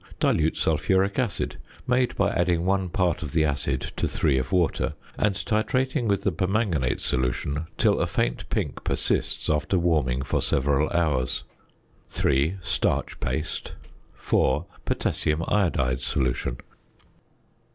Dilute 0.19 0.57
sulphuric 0.57 1.19
acid, 1.19 1.57
made 1.85 2.15
by 2.15 2.31
adding 2.31 2.65
one 2.65 2.89
part 2.89 3.21
of 3.21 3.33
the 3.33 3.45
acid 3.45 3.91
to 3.97 4.07
three 4.07 4.39
of 4.39 4.51
water, 4.51 4.93
and 5.15 5.35
titrating 5.35 6.07
with 6.07 6.23
the 6.23 6.31
permanganate 6.31 6.99
solution 6.99 7.67
till 7.77 7.99
a 7.99 8.07
faint 8.07 8.49
pink 8.49 8.83
persists 8.83 9.47
after 9.47 9.77
warming 9.77 10.23
for 10.23 10.41
several 10.41 10.89
hours. 10.89 11.43
3. 12.09 12.55
Starch 12.63 13.19
paste. 13.19 13.73
4. 14.15 14.65
Potassium 14.85 15.43
iodide 15.47 16.01
solution. 16.01 16.57